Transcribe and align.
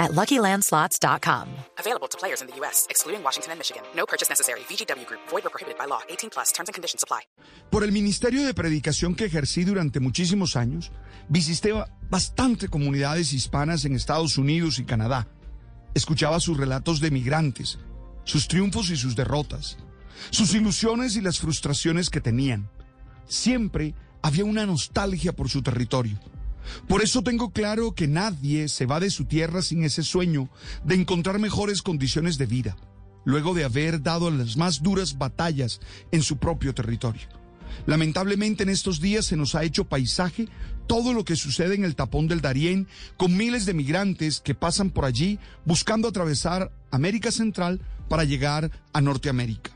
at 0.00 0.10
LuckyLandSlots.com. 0.12 1.46
Available 1.78 2.08
to 2.08 2.18
players 2.18 2.40
in 2.42 2.48
the 2.48 2.56
U.S., 2.60 2.86
excluding 2.90 3.22
Washington 3.22 3.52
and 3.52 3.58
Michigan. 3.60 3.82
No 3.94 4.06
purchase 4.06 4.28
necessary. 4.28 4.60
VGW 4.68 5.06
Group. 5.06 5.20
Void 5.28 5.46
or 5.46 5.50
prohibited 5.50 5.78
by 5.78 5.86
law. 5.86 6.00
18 6.08 6.30
plus. 6.30 6.50
Terms 6.52 6.68
and 6.68 6.74
conditions 6.74 7.04
apply. 7.04 7.20
Por 7.70 7.84
el 7.84 7.92
ministerio 7.92 8.44
de 8.44 8.54
predicación 8.54 9.14
que 9.14 9.26
ejercí 9.26 9.64
durante 9.64 10.00
muchísimos 10.00 10.56
años, 10.56 10.90
visité 11.28 11.72
bastante 12.10 12.68
comunidades 12.68 13.32
hispanas 13.32 13.84
en 13.84 13.94
Estados 13.94 14.38
Unidos 14.38 14.78
y 14.80 14.84
Canadá. 14.84 15.28
Escuchaba 15.94 16.40
sus 16.40 16.56
relatos 16.56 17.00
de 17.00 17.10
migrantes, 17.10 17.78
sus 18.24 18.48
triunfos 18.48 18.90
y 18.90 18.96
sus 18.96 19.14
derrotas, 19.14 19.76
sus 20.30 20.54
ilusiones 20.54 21.16
y 21.16 21.20
las 21.20 21.38
frustraciones 21.38 22.10
que 22.10 22.20
tenían. 22.20 22.68
Siempre 23.26 23.94
había 24.22 24.44
una 24.44 24.66
nostalgia 24.66 25.32
por 25.32 25.48
su 25.48 25.62
territorio. 25.62 26.18
Por 26.88 27.02
eso 27.02 27.22
tengo 27.22 27.52
claro 27.52 27.94
que 27.94 28.08
nadie 28.08 28.68
se 28.68 28.86
va 28.86 29.00
de 29.00 29.10
su 29.10 29.24
tierra 29.24 29.62
sin 29.62 29.84
ese 29.84 30.02
sueño 30.02 30.48
de 30.84 30.94
encontrar 30.94 31.38
mejores 31.38 31.82
condiciones 31.82 32.38
de 32.38 32.46
vida, 32.46 32.76
luego 33.24 33.54
de 33.54 33.64
haber 33.64 34.02
dado 34.02 34.30
las 34.30 34.56
más 34.56 34.82
duras 34.82 35.18
batallas 35.18 35.80
en 36.12 36.22
su 36.22 36.38
propio 36.38 36.74
territorio. 36.74 37.28
Lamentablemente 37.86 38.62
en 38.62 38.68
estos 38.68 39.00
días 39.00 39.26
se 39.26 39.36
nos 39.36 39.54
ha 39.54 39.64
hecho 39.64 39.84
paisaje 39.84 40.48
todo 40.86 41.14
lo 41.14 41.24
que 41.24 41.36
sucede 41.36 41.76
en 41.76 41.84
el 41.84 41.94
tapón 41.94 42.26
del 42.26 42.40
Darién, 42.40 42.88
con 43.16 43.36
miles 43.36 43.64
de 43.64 43.74
migrantes 43.74 44.40
que 44.40 44.56
pasan 44.56 44.90
por 44.90 45.04
allí 45.04 45.38
buscando 45.64 46.08
atravesar 46.08 46.72
América 46.90 47.30
Central 47.30 47.80
para 48.08 48.24
llegar 48.24 48.72
a 48.92 49.00
Norteamérica. 49.00 49.70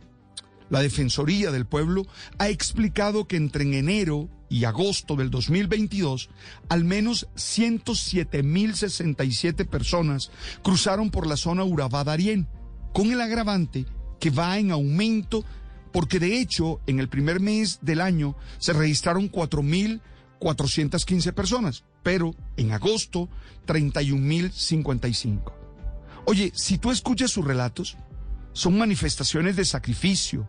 La 0.71 0.83
Defensoría 0.83 1.51
del 1.51 1.67
Pueblo 1.67 2.07
ha 2.39 2.49
explicado 2.49 3.27
que 3.27 3.37
entre 3.37 3.65
enero 3.79 4.31
y 4.49 4.65
agosto 4.65 5.17
del 5.17 5.31
2022, 5.31 6.31
al 6.69 6.85
menos 6.85 7.27
107.067 7.37 9.67
personas 9.67 10.31
cruzaron 10.63 11.11
por 11.11 11.27
la 11.27 11.37
zona 11.37 11.65
Urabá-Darién, 11.65 12.47
con 12.93 13.11
el 13.13 13.21
agravante 13.21 13.87
que 14.21 14.31
va 14.31 14.57
en 14.59 14.71
aumento 14.71 15.45
porque 15.93 16.19
de 16.19 16.41
hecho 16.41 16.81
en 16.87 16.99
el 16.99 17.09
primer 17.09 17.39
mes 17.39 17.79
del 17.81 18.01
año 18.01 18.35
se 18.59 18.73
registraron 18.73 19.31
4.415 19.31 21.33
personas, 21.33 21.85
pero 22.03 22.35
en 22.57 22.73
agosto 22.73 23.29
31.055. 23.67 25.53
Oye, 26.27 26.51
si 26.55 26.79
tú 26.79 26.91
escuchas 26.91 27.31
sus 27.31 27.45
relatos, 27.45 27.97
son 28.53 28.77
manifestaciones 28.77 29.55
de 29.55 29.65
sacrificio, 29.65 30.49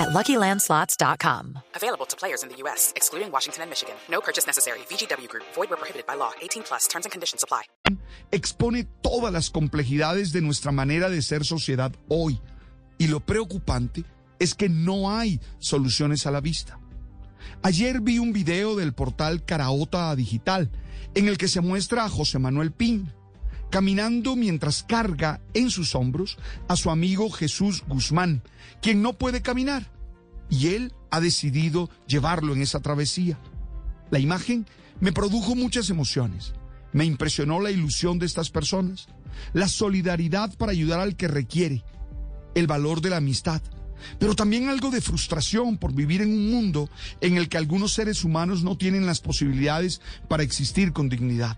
at 0.00 0.08
LuckyLandSlots.com. 0.08 1.58
Available 1.76 2.06
to 2.06 2.16
players 2.16 2.42
in 2.42 2.48
the 2.48 2.56
U.S., 2.64 2.92
excluding 2.96 3.30
Washington 3.30 3.62
and 3.62 3.70
Michigan. 3.70 3.94
No 4.10 4.20
purchase 4.20 4.46
necessary. 4.46 4.80
VGW 4.88 5.28
Group. 5.28 5.44
Void 5.54 5.70
where 5.70 5.76
prohibited 5.76 6.06
by 6.06 6.16
law. 6.16 6.32
18 6.42 6.64
plus. 6.64 6.88
Terms 6.88 7.06
and 7.06 7.12
conditions 7.12 7.44
apply. 7.44 7.62
expone 8.32 8.86
todas 9.02 9.32
las 9.32 9.50
complejidades 9.50 10.32
de 10.32 10.40
nuestra 10.40 10.72
manera 10.72 11.08
de 11.08 11.22
ser 11.22 11.44
sociedad 11.44 11.92
hoy. 12.08 12.40
Y 12.98 13.08
lo 13.08 13.20
preocupante 13.20 14.04
es 14.38 14.54
que 14.54 14.68
no 14.68 15.10
hay 15.10 15.40
soluciones 15.58 16.26
a 16.26 16.30
la 16.30 16.40
vista. 16.40 16.78
Ayer 17.62 18.00
vi 18.00 18.18
un 18.18 18.32
video 18.32 18.76
del 18.76 18.92
portal 18.92 19.44
Caraota 19.44 20.14
Digital 20.14 20.70
en 21.14 21.28
el 21.28 21.38
que 21.38 21.48
se 21.48 21.60
muestra 21.60 22.04
a 22.04 22.08
José 22.08 22.38
Manuel 22.38 22.72
Pin 22.72 23.12
caminando 23.70 24.36
mientras 24.36 24.82
carga 24.82 25.40
en 25.54 25.70
sus 25.70 25.94
hombros 25.94 26.36
a 26.68 26.76
su 26.76 26.90
amigo 26.90 27.30
Jesús 27.30 27.84
Guzmán, 27.86 28.42
quien 28.82 29.02
no 29.02 29.14
puede 29.14 29.42
caminar. 29.42 29.90
Y 30.48 30.68
él 30.74 30.92
ha 31.10 31.20
decidido 31.20 31.88
llevarlo 32.06 32.52
en 32.52 32.62
esa 32.62 32.80
travesía. 32.80 33.38
La 34.10 34.18
imagen 34.18 34.66
me 35.00 35.12
produjo 35.12 35.54
muchas 35.54 35.88
emociones. 35.90 36.52
Me 36.92 37.04
impresionó 37.04 37.60
la 37.60 37.70
ilusión 37.70 38.18
de 38.18 38.26
estas 38.26 38.50
personas, 38.50 39.06
la 39.52 39.68
solidaridad 39.68 40.52
para 40.56 40.72
ayudar 40.72 40.98
al 40.98 41.16
que 41.16 41.28
requiere, 41.28 41.84
el 42.56 42.66
valor 42.66 43.00
de 43.00 43.10
la 43.10 43.18
amistad, 43.18 43.62
pero 44.18 44.34
también 44.34 44.68
algo 44.68 44.90
de 44.90 45.00
frustración 45.00 45.78
por 45.78 45.94
vivir 45.94 46.22
en 46.22 46.32
un 46.32 46.50
mundo 46.50 46.90
en 47.20 47.36
el 47.36 47.48
que 47.48 47.58
algunos 47.58 47.92
seres 47.92 48.24
humanos 48.24 48.64
no 48.64 48.76
tienen 48.76 49.06
las 49.06 49.20
posibilidades 49.20 50.00
para 50.28 50.42
existir 50.42 50.92
con 50.92 51.08
dignidad. 51.08 51.56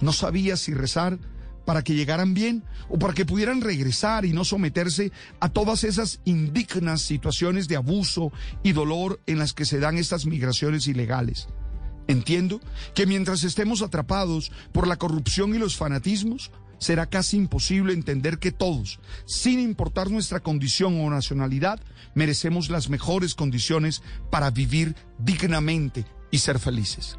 No 0.00 0.12
sabía 0.12 0.56
si 0.56 0.74
rezar 0.74 1.18
para 1.64 1.82
que 1.82 1.94
llegaran 1.94 2.34
bien 2.34 2.62
o 2.88 2.98
para 2.98 3.14
que 3.14 3.24
pudieran 3.24 3.60
regresar 3.60 4.24
y 4.24 4.32
no 4.32 4.44
someterse 4.44 5.12
a 5.40 5.48
todas 5.48 5.84
esas 5.84 6.20
indignas 6.24 7.02
situaciones 7.02 7.68
de 7.68 7.76
abuso 7.76 8.32
y 8.62 8.72
dolor 8.72 9.20
en 9.26 9.38
las 9.38 9.52
que 9.52 9.64
se 9.64 9.80
dan 9.80 9.96
estas 9.96 10.26
migraciones 10.26 10.86
ilegales. 10.86 11.48
Entiendo 12.06 12.60
que 12.94 13.06
mientras 13.06 13.44
estemos 13.44 13.80
atrapados 13.80 14.52
por 14.72 14.86
la 14.86 14.96
corrupción 14.96 15.54
y 15.54 15.58
los 15.58 15.76
fanatismos, 15.76 16.50
será 16.78 17.06
casi 17.06 17.38
imposible 17.38 17.94
entender 17.94 18.38
que 18.38 18.52
todos, 18.52 19.00
sin 19.24 19.58
importar 19.58 20.10
nuestra 20.10 20.40
condición 20.40 21.00
o 21.00 21.08
nacionalidad, 21.08 21.80
merecemos 22.14 22.68
las 22.68 22.90
mejores 22.90 23.34
condiciones 23.34 24.02
para 24.30 24.50
vivir 24.50 24.94
dignamente 25.18 26.04
y 26.30 26.38
ser 26.38 26.58
felices. 26.58 27.18